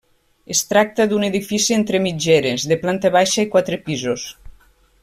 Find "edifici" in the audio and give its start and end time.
1.27-1.77